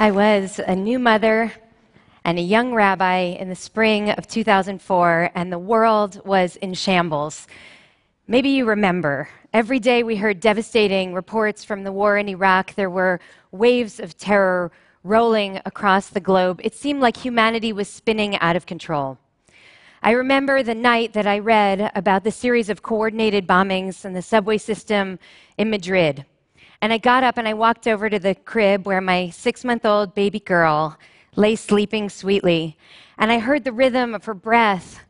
[0.00, 1.52] I was a new mother
[2.24, 7.46] and a young rabbi in the spring of 2004, and the world was in shambles.
[8.26, 9.28] Maybe you remember.
[9.52, 12.76] Every day we heard devastating reports from the war in Iraq.
[12.76, 13.20] There were
[13.52, 14.72] waves of terror
[15.04, 16.62] rolling across the globe.
[16.64, 19.18] It seemed like humanity was spinning out of control.
[20.02, 24.22] I remember the night that I read about the series of coordinated bombings in the
[24.22, 25.18] subway system
[25.58, 26.24] in Madrid.
[26.82, 29.84] And I got up and I walked over to the crib where my six month
[29.84, 30.98] old baby girl
[31.36, 32.76] lay sleeping sweetly.
[33.18, 35.00] And I heard the rhythm of her breath.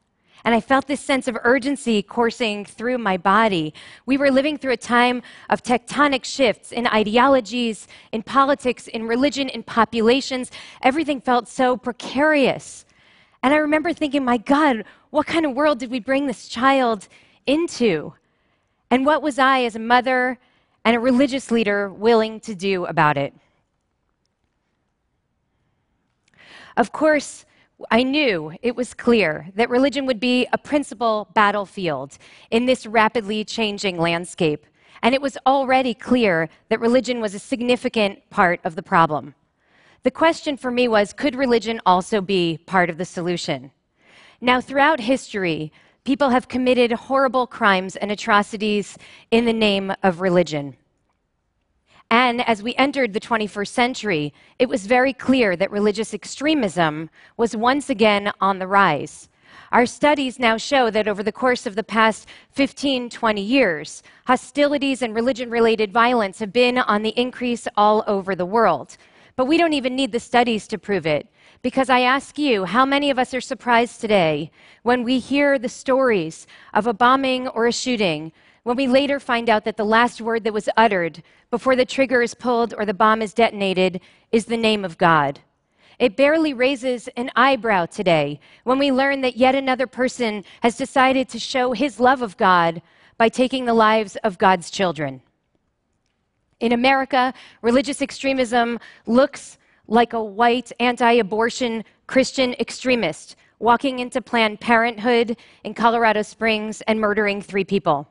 [0.45, 3.73] And I felt this sense of urgency coursing through my body.
[4.07, 9.49] We were living through a time of tectonic shifts in ideologies, in politics, in religion,
[9.49, 10.51] in populations.
[10.83, 12.85] Everything felt so precarious.
[13.43, 17.07] And I remember thinking, my God, what kind of world did we bring this child
[17.47, 18.15] into?
[18.91, 20.39] And what was I, as a mother
[20.85, 23.35] and a religious leader, willing to do about it?
[26.77, 27.45] Of course,
[27.91, 32.19] I knew it was clear that religion would be a principal battlefield
[32.51, 34.67] in this rapidly changing landscape.
[35.03, 39.35] And it was already clear that religion was a significant part of the problem.
[40.03, 43.71] The question for me was could religion also be part of the solution?
[44.41, 45.73] Now, throughout history,
[46.05, 48.97] people have committed horrible crimes and atrocities
[49.31, 50.77] in the name of religion.
[52.11, 57.57] And as we entered the 21st century, it was very clear that religious extremism was
[57.57, 59.29] once again on the rise.
[59.71, 65.03] Our studies now show that over the course of the past 15, 20 years, hostilities
[65.03, 68.97] and religion related violence have been on the increase all over the world.
[69.37, 71.27] But we don't even need the studies to prove it.
[71.63, 74.51] Because I ask you, how many of us are surprised today
[74.83, 79.49] when we hear the stories of a bombing or a shooting when we later find
[79.49, 82.95] out that the last word that was uttered before the trigger is pulled or the
[82.95, 84.01] bomb is detonated
[84.33, 85.41] is the name of God.
[85.99, 91.29] It barely raises an eyebrow today when we learn that yet another person has decided
[91.29, 92.81] to show his love of God
[93.19, 95.21] by taking the lives of God's children.
[96.61, 97.33] In America,
[97.63, 99.57] religious extremism looks
[99.89, 107.01] like a white anti abortion Christian extremist walking into Planned Parenthood in Colorado Springs and
[107.01, 108.09] murdering three people.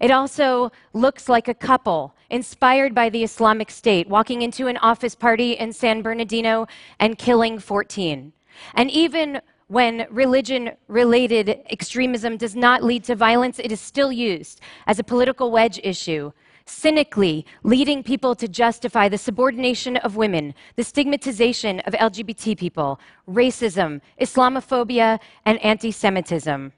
[0.00, 5.14] It also looks like a couple inspired by the Islamic State walking into an office
[5.14, 6.66] party in San Bernardino
[7.00, 8.32] and killing 14.
[8.74, 14.60] And even when religion related extremism does not lead to violence, it is still used
[14.86, 16.32] as a political wedge issue,
[16.68, 24.00] cynically leading people to justify the subordination of women, the stigmatization of LGBT people, racism,
[24.20, 26.72] Islamophobia, and anti Semitism.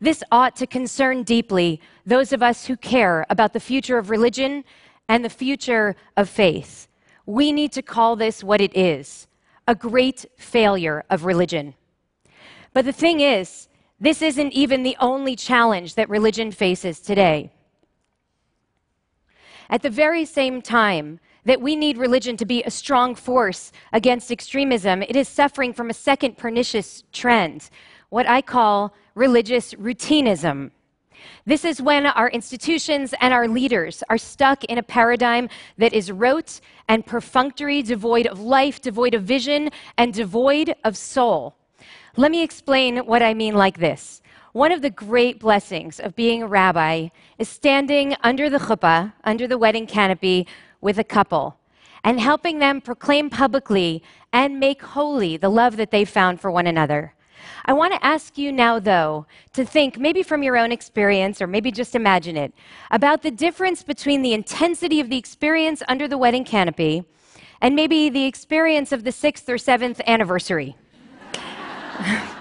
[0.00, 4.64] This ought to concern deeply those of us who care about the future of religion
[5.08, 6.88] and the future of faith.
[7.26, 9.26] We need to call this what it is
[9.68, 11.74] a great failure of religion.
[12.72, 13.68] But the thing is,
[14.00, 17.52] this isn't even the only challenge that religion faces today.
[19.70, 24.32] At the very same time that we need religion to be a strong force against
[24.32, 27.70] extremism, it is suffering from a second pernicious trend,
[28.08, 30.72] what I call religious routinism.
[31.46, 35.48] This is when our institutions and our leaders are stuck in a paradigm
[35.78, 41.54] that is rote and perfunctory, devoid of life, devoid of vision, and devoid of soul.
[42.16, 44.20] Let me explain what I mean like this.
[44.52, 49.46] One of the great blessings of being a rabbi is standing under the chuppah, under
[49.46, 50.46] the wedding canopy,
[50.80, 51.56] with a couple
[52.02, 54.02] and helping them proclaim publicly
[54.32, 57.14] and make holy the love that they found for one another.
[57.64, 61.46] I want to ask you now, though, to think, maybe from your own experience, or
[61.46, 62.52] maybe just imagine it,
[62.90, 67.04] about the difference between the intensity of the experience under the wedding canopy
[67.60, 70.76] and maybe the experience of the sixth or seventh anniversary.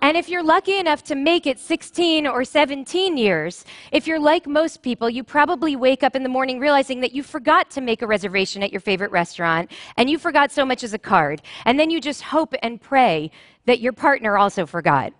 [0.00, 4.46] And if you're lucky enough to make it 16 or 17 years, if you're like
[4.46, 8.00] most people, you probably wake up in the morning realizing that you forgot to make
[8.00, 11.42] a reservation at your favorite restaurant and you forgot so much as a card.
[11.64, 13.32] And then you just hope and pray
[13.66, 15.12] that your partner also forgot.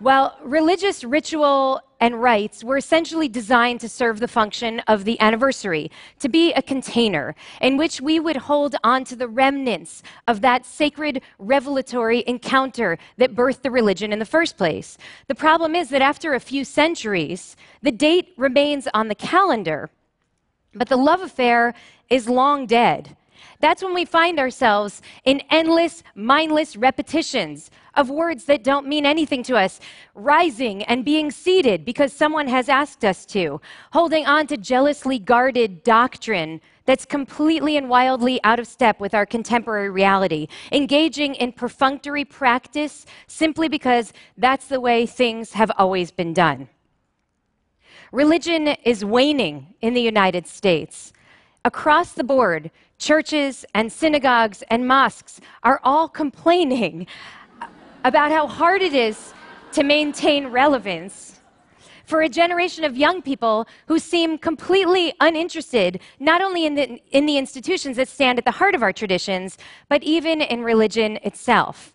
[0.00, 5.88] Well, religious ritual and rites were essentially designed to serve the function of the anniversary,
[6.18, 10.66] to be a container in which we would hold on to the remnants of that
[10.66, 14.98] sacred revelatory encounter that birthed the religion in the first place.
[15.28, 19.88] The problem is that after a few centuries, the date remains on the calendar,
[20.74, 21.72] but the love affair
[22.10, 23.16] is long dead.
[23.60, 29.42] That's when we find ourselves in endless, mindless repetitions of words that don't mean anything
[29.44, 29.80] to us,
[30.14, 33.60] rising and being seated because someone has asked us to,
[33.92, 39.26] holding on to jealously guarded doctrine that's completely and wildly out of step with our
[39.26, 46.32] contemporary reality, engaging in perfunctory practice simply because that's the way things have always been
[46.32, 46.68] done.
[48.10, 51.12] Religion is waning in the United States.
[51.64, 57.06] Across the board, churches and synagogues and mosques are all complaining
[58.04, 59.34] about how hard it is
[59.72, 61.40] to maintain relevance
[62.04, 67.26] for a generation of young people who seem completely uninterested not only in the, in
[67.26, 69.56] the institutions that stand at the heart of our traditions,
[69.88, 71.94] but even in religion itself.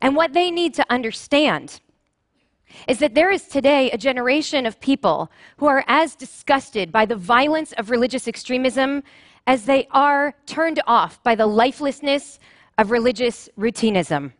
[0.00, 1.80] And what they need to understand
[2.88, 7.14] is that there is today a generation of people who are as disgusted by the
[7.14, 9.02] violence of religious extremism
[9.46, 12.38] as they are turned off by the lifelessness
[12.78, 14.32] of religious routinism.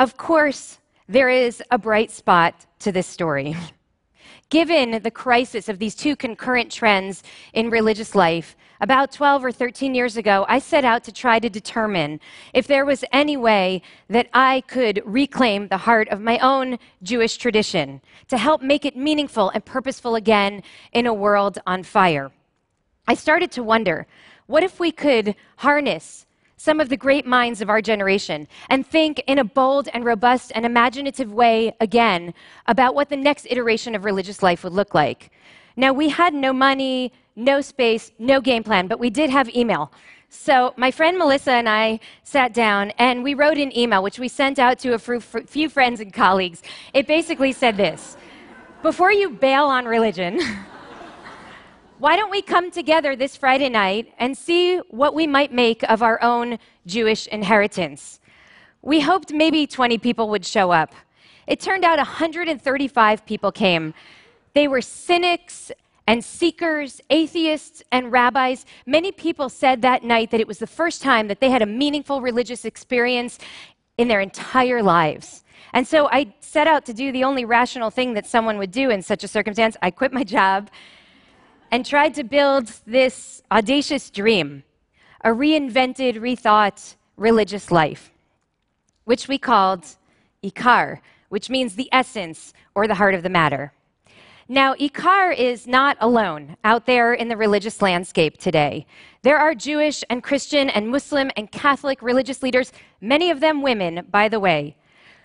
[0.00, 3.54] Of course, there is a bright spot to this story.
[4.48, 9.94] Given the crisis of these two concurrent trends in religious life, about 12 or 13
[9.94, 12.18] years ago, I set out to try to determine
[12.54, 17.36] if there was any way that I could reclaim the heart of my own Jewish
[17.36, 20.62] tradition to help make it meaningful and purposeful again
[20.92, 22.32] in a world on fire.
[23.06, 24.06] I started to wonder
[24.46, 26.24] what if we could harness
[26.60, 30.52] some of the great minds of our generation and think in a bold and robust
[30.54, 32.34] and imaginative way again
[32.66, 35.30] about what the next iteration of religious life would look like.
[35.74, 39.90] Now, we had no money, no space, no game plan, but we did have email.
[40.28, 44.28] So, my friend Melissa and I sat down and we wrote an email, which we
[44.28, 46.62] sent out to a few friends and colleagues.
[46.92, 48.18] It basically said this
[48.82, 50.40] Before you bail on religion,
[52.00, 56.02] why don't we come together this Friday night and see what we might make of
[56.02, 58.20] our own Jewish inheritance?
[58.80, 60.94] We hoped maybe 20 people would show up.
[61.46, 63.92] It turned out 135 people came.
[64.54, 65.70] They were cynics
[66.06, 68.64] and seekers, atheists and rabbis.
[68.86, 71.66] Many people said that night that it was the first time that they had a
[71.66, 73.38] meaningful religious experience
[73.98, 75.44] in their entire lives.
[75.74, 78.88] And so I set out to do the only rational thing that someone would do
[78.88, 79.76] in such a circumstance.
[79.82, 80.70] I quit my job
[81.70, 84.64] and tried to build this audacious dream
[85.22, 88.10] a reinvented, rethought religious life,
[89.04, 89.84] which we called
[90.42, 93.72] Ikar, which means the essence or the heart of the matter.
[94.48, 98.86] Now, Ikar is not alone out there in the religious landscape today.
[99.22, 104.06] There are Jewish and Christian and Muslim and Catholic religious leaders, many of them women,
[104.10, 104.76] by the way,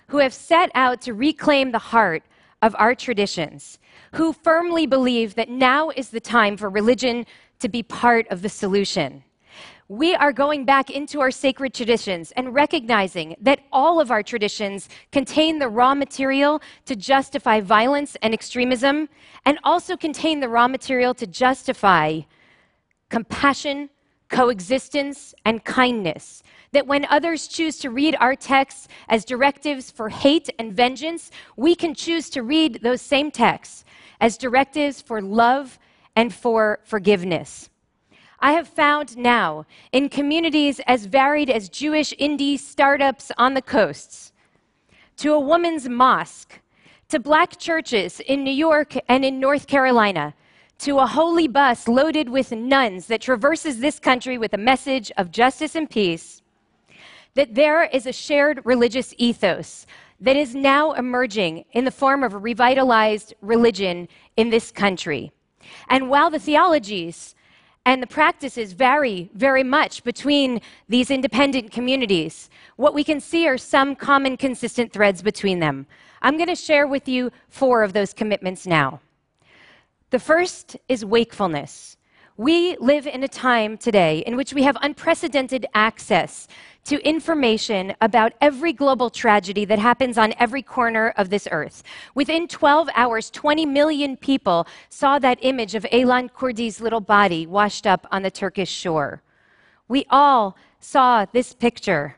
[0.08, 2.22] who have set out to reclaim the heart
[2.62, 3.78] of our traditions
[4.14, 7.26] who firmly believe that now is the time for religion
[7.58, 9.22] to be part of the solution.
[9.88, 14.88] We are going back into our sacred traditions and recognizing that all of our traditions
[15.12, 19.08] contain the raw material to justify violence and extremism,
[19.44, 22.22] and also contain the raw material to justify
[23.10, 23.88] compassion,
[24.28, 26.42] coexistence, and kindness.
[26.72, 31.74] That when others choose to read our texts as directives for hate and vengeance, we
[31.74, 33.84] can choose to read those same texts
[34.20, 35.78] as directives for love
[36.14, 37.70] and for forgiveness.
[38.40, 44.32] I have found now in communities as varied as Jewish indie startups on the coasts,
[45.18, 46.60] to a woman's mosque,
[47.08, 50.34] to black churches in New York and in North Carolina,
[50.78, 55.30] to a holy bus loaded with nuns that traverses this country with a message of
[55.30, 56.42] justice and peace,
[57.34, 59.86] that there is a shared religious ethos
[60.20, 65.32] that is now emerging in the form of a revitalized religion in this country.
[65.88, 67.34] And while the theologies
[67.84, 73.58] and the practices vary very much between these independent communities, what we can see are
[73.58, 75.86] some common consistent threads between them.
[76.22, 79.00] I'm going to share with you four of those commitments now.
[80.10, 81.96] The first is wakefulness.
[82.36, 86.46] We live in a time today in which we have unprecedented access
[86.84, 91.82] to information about every global tragedy that happens on every corner of this earth.
[92.14, 97.84] Within 12 hours, 20 million people saw that image of Aylan Kurdi's little body washed
[97.84, 99.22] up on the Turkish shore.
[99.88, 102.16] We all saw this picture.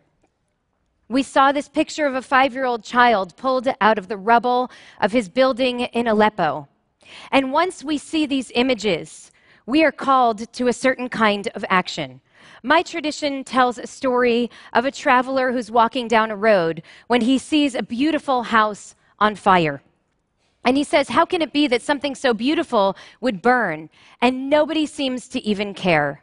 [1.08, 4.70] We saw this picture of a five year old child pulled out of the rubble
[5.00, 6.68] of his building in Aleppo.
[7.30, 9.30] And once we see these images,
[9.66, 12.20] we are called to a certain kind of action.
[12.62, 17.38] My tradition tells a story of a traveler who's walking down a road when he
[17.38, 19.82] sees a beautiful house on fire.
[20.64, 23.90] And he says, How can it be that something so beautiful would burn?
[24.20, 26.22] And nobody seems to even care.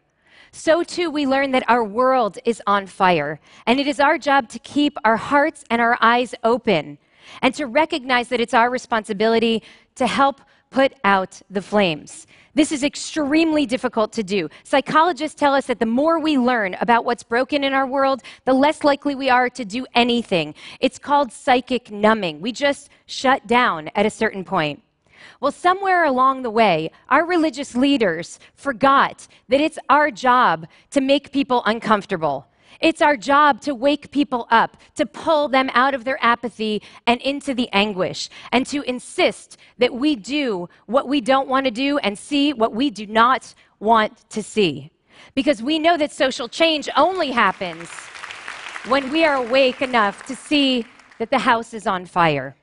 [0.52, 3.40] so too we learn that our world is on fire.
[3.66, 6.98] And it is our job to keep our hearts and our eyes open
[7.42, 9.64] and to recognize that it's our responsibility
[9.96, 10.42] to help
[10.76, 12.28] put out the flames.
[12.54, 14.50] This is extremely difficult to do.
[14.66, 18.54] Psychologists tell us that the more we learn about what's broken in our world, the
[18.54, 20.54] less likely we are to do anything.
[20.82, 22.42] It's called psychic numbing.
[22.42, 24.82] We just shut down at a certain point.
[25.40, 31.32] Well, somewhere along the way, our religious leaders forgot that it's our job to make
[31.32, 32.48] people uncomfortable.
[32.80, 37.22] It's our job to wake people up, to pull them out of their apathy and
[37.22, 41.98] into the anguish, and to insist that we do what we don't want to do
[42.00, 44.92] and see what we do not want to see.
[45.34, 47.90] Because we know that social change only happens
[48.88, 50.86] when we are awake enough to see
[51.18, 52.56] that the house is on fire.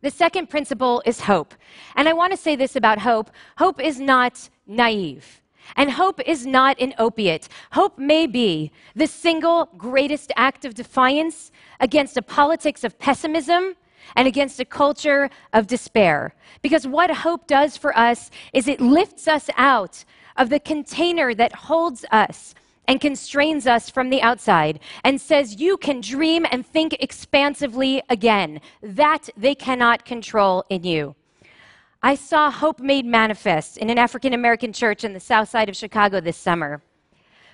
[0.00, 1.54] The second principle is hope.
[1.94, 5.41] And I want to say this about hope hope is not naive.
[5.76, 7.48] And hope is not an opiate.
[7.72, 11.50] Hope may be the single greatest act of defiance
[11.80, 13.74] against a politics of pessimism
[14.16, 16.34] and against a culture of despair.
[16.60, 20.04] Because what hope does for us is it lifts us out
[20.36, 22.54] of the container that holds us
[22.88, 28.60] and constrains us from the outside and says, You can dream and think expansively again.
[28.82, 31.14] That they cannot control in you.
[32.04, 35.76] I saw hope made manifest in an African American church in the south side of
[35.76, 36.82] Chicago this summer,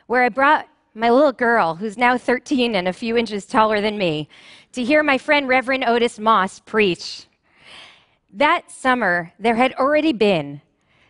[0.06, 3.98] where I brought my little girl, who's now 13 and a few inches taller than
[3.98, 4.26] me,
[4.72, 7.26] to hear my friend Reverend Otis Moss preach.
[8.32, 10.62] That summer, there had already been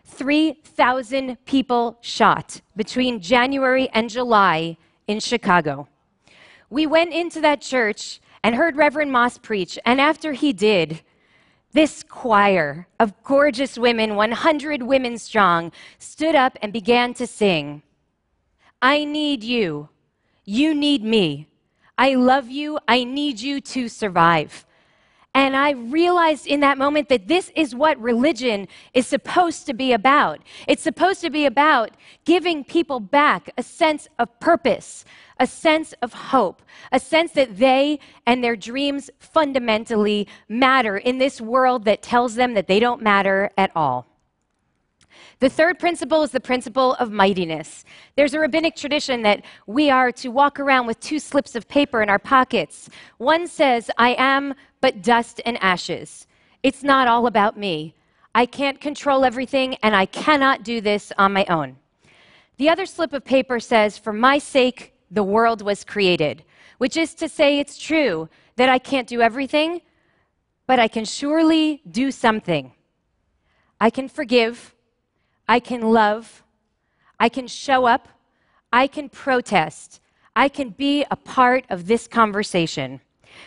[0.03, 4.75] 3,000 people shot between January and July
[5.07, 5.87] in Chicago.
[6.69, 11.01] We went into that church and heard Reverend Moss preach, and after he did,
[11.71, 17.83] this choir of gorgeous women, 100 women strong, stood up and began to sing
[18.81, 19.89] I need you.
[20.45, 21.47] You need me.
[21.97, 22.79] I love you.
[22.87, 24.65] I need you to survive.
[25.35, 29.93] And I realized in that moment that this is what religion is supposed to be
[29.93, 30.39] about.
[30.67, 31.91] It's supposed to be about
[32.25, 35.05] giving people back a sense of purpose,
[35.39, 41.39] a sense of hope, a sense that they and their dreams fundamentally matter in this
[41.39, 44.05] world that tells them that they don't matter at all.
[45.39, 47.85] The third principle is the principle of mightiness.
[48.15, 52.01] There's a rabbinic tradition that we are to walk around with two slips of paper
[52.01, 52.89] in our pockets.
[53.17, 56.27] One says, I am but dust and ashes.
[56.61, 57.95] It's not all about me.
[58.35, 61.77] I can't control everything, and I cannot do this on my own.
[62.57, 66.43] The other slip of paper says, For my sake, the world was created,
[66.77, 69.81] which is to say, it's true that I can't do everything,
[70.67, 72.73] but I can surely do something.
[73.81, 74.73] I can forgive.
[75.49, 76.43] I can love,
[77.19, 78.07] I can show up,
[78.71, 79.99] I can protest,
[80.35, 83.01] I can be a part of this conversation.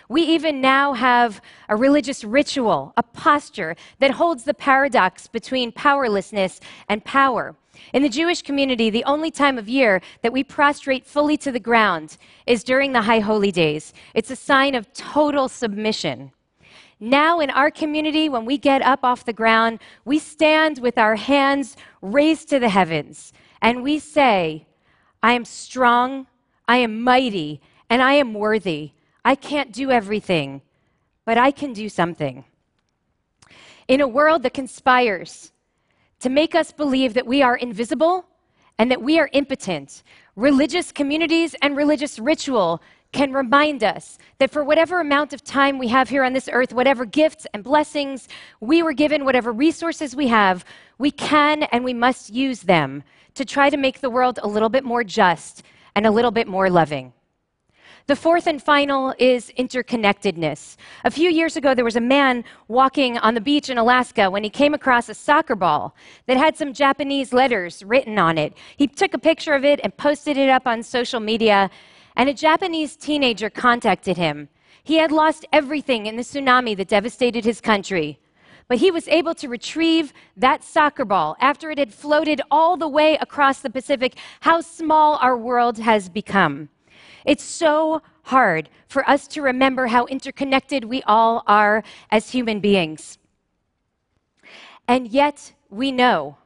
[0.08, 6.58] We even now have a religious ritual, a posture that holds the paradox between powerlessness
[6.88, 7.54] and power.
[7.92, 11.60] In the Jewish community, the only time of year that we prostrate fully to the
[11.60, 13.92] ground is during the High Holy Days.
[14.14, 16.32] It's a sign of total submission.
[17.00, 21.16] Now, in our community, when we get up off the ground, we stand with our
[21.16, 24.66] hands raised to the heavens and we say,
[25.22, 26.26] I am strong,
[26.66, 28.92] I am mighty, and I am worthy.
[29.24, 30.62] I can't do everything,
[31.24, 32.44] but I can do something.
[33.86, 35.51] In a world that conspires
[36.22, 38.24] to make us believe that we are invisible
[38.78, 40.02] and that we are impotent,
[40.36, 42.80] religious communities and religious ritual
[43.12, 46.72] can remind us that for whatever amount of time we have here on this earth,
[46.72, 48.28] whatever gifts and blessings
[48.60, 50.64] we were given, whatever resources we have,
[50.96, 53.02] we can and we must use them
[53.34, 55.64] to try to make the world a little bit more just
[55.94, 57.12] and a little bit more loving.
[58.08, 60.76] The fourth and final is interconnectedness.
[61.04, 64.42] A few years ago, there was a man walking on the beach in Alaska when
[64.42, 65.94] he came across a soccer ball
[66.26, 68.54] that had some Japanese letters written on it.
[68.76, 71.70] He took a picture of it and posted it up on social media,
[72.16, 74.48] and a Japanese teenager contacted him.
[74.82, 78.18] He had lost everything in the tsunami that devastated his country.
[78.66, 82.88] But he was able to retrieve that soccer ball after it had floated all the
[82.88, 84.16] way across the Pacific.
[84.40, 86.68] How small our world has become.
[87.24, 93.18] It's so hard for us to remember how interconnected we all are as human beings.
[94.88, 96.36] And yet, we know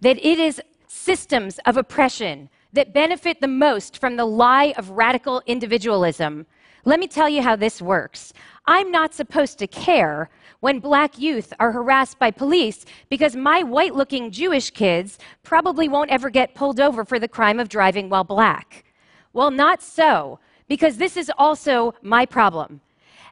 [0.00, 5.42] that it is systems of oppression that benefit the most from the lie of radical
[5.46, 6.46] individualism.
[6.84, 8.32] Let me tell you how this works.
[8.66, 10.28] I'm not supposed to care
[10.60, 16.10] when black youth are harassed by police because my white looking Jewish kids probably won't
[16.10, 18.84] ever get pulled over for the crime of driving while black.
[19.34, 20.38] Well, not so,
[20.68, 22.80] because this is also my problem.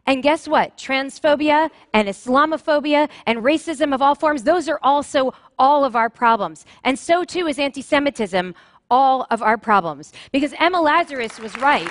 [0.05, 0.77] And guess what?
[0.77, 6.67] Transphobia and Islamophobia and racism of all forms, those are also all of our problems.
[6.83, 8.53] And so too is anti Semitism,
[8.91, 10.13] all of our problems.
[10.33, 11.89] Because Emma Lazarus was right.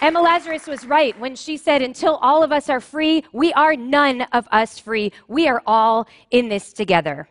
[0.00, 3.74] Emma Lazarus was right when she said, Until all of us are free, we are
[3.74, 5.10] none of us free.
[5.26, 7.28] We are all in this together.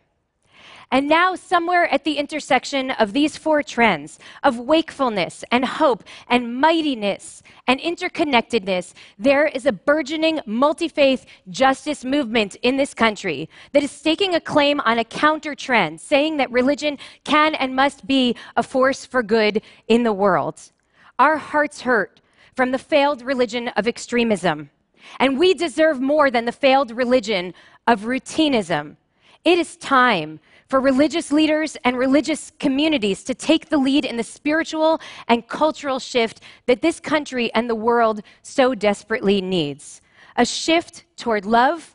[0.92, 6.60] And now, somewhere at the intersection of these four trends of wakefulness and hope and
[6.60, 13.82] mightiness and interconnectedness, there is a burgeoning multi faith justice movement in this country that
[13.82, 18.36] is staking a claim on a counter trend, saying that religion can and must be
[18.56, 20.70] a force for good in the world.
[21.18, 22.20] Our hearts hurt
[22.54, 24.70] from the failed religion of extremism,
[25.18, 27.54] and we deserve more than the failed religion
[27.88, 28.98] of routinism.
[29.44, 34.22] It is time for religious leaders and religious communities to take the lead in the
[34.22, 40.00] spiritual and cultural shift that this country and the world so desperately needs.
[40.36, 41.94] A shift toward love,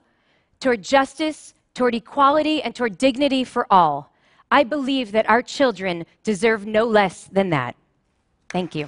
[0.60, 4.14] toward justice, toward equality, and toward dignity for all.
[4.50, 7.76] I believe that our children deserve no less than that.
[8.50, 8.88] Thank you.